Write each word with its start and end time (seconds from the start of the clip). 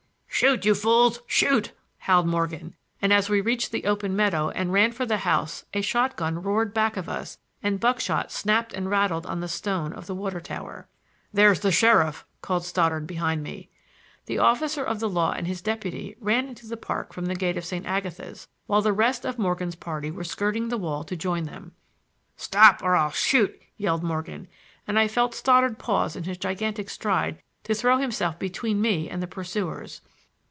"Shoot, 0.33 0.65
you 0.65 0.73
fools, 0.73 1.19
shoot!" 1.27 1.71
howled 1.99 2.25
Morgan, 2.25 2.73
and 2.99 3.13
as 3.13 3.29
we 3.29 3.41
reached 3.41 3.71
the 3.71 3.85
open 3.85 4.15
meadow 4.15 4.49
and 4.49 4.73
ran 4.73 4.91
for 4.91 5.05
the 5.05 5.19
house 5.19 5.65
a 5.71 5.81
shot 5.81 6.15
gun 6.15 6.41
roared 6.41 6.73
back 6.73 6.97
of 6.97 7.07
us 7.07 7.37
and 7.61 7.79
buckshot 7.79 8.31
snapped 8.31 8.73
and 8.73 8.89
rattled 8.89 9.27
on 9.27 9.39
the 9.41 9.47
stone 9.47 9.93
of 9.93 10.07
the 10.07 10.15
water 10.15 10.39
tower. 10.41 10.87
"There's 11.31 11.59
the 11.59 11.71
sheriff," 11.71 12.25
called 12.41 12.65
Stoddard 12.65 13.05
behind 13.05 13.43
me. 13.43 13.69
The 14.25 14.39
officer 14.39 14.83
of 14.83 14.99
the 14.99 15.09
law 15.09 15.31
and 15.31 15.45
his 15.45 15.61
deputy 15.61 16.15
ran 16.19 16.47
into 16.47 16.65
the 16.65 16.75
park 16.77 17.13
from 17.13 17.27
the 17.27 17.35
gate 17.35 17.57
of 17.57 17.65
St. 17.65 17.85
Agatha's, 17.85 18.47
while 18.65 18.81
the 18.81 18.93
rest 18.93 19.25
of 19.25 19.37
Morgan's 19.37 19.75
party 19.75 20.09
were 20.09 20.23
skirting 20.23 20.69
the 20.69 20.77
wall 20.77 21.03
to 21.03 21.15
join 21.15 21.43
them. 21.43 21.73
"Stop 22.35 22.81
or 22.81 22.95
I'll 22.95 23.11
shoot," 23.11 23.61
yelled 23.77 24.01
Morgan, 24.01 24.47
and 24.87 24.97
I 24.97 25.07
felt 25.07 25.35
Stoddard 25.35 25.77
pause 25.77 26.15
in 26.15 26.23
his 26.23 26.39
gigantic 26.39 26.89
stride 26.89 27.43
to 27.65 27.75
throw 27.75 27.97
himself 27.99 28.39
between 28.39 28.81
me 28.81 29.07
and 29.07 29.21
the 29.21 29.27
pursuers. 29.27 30.01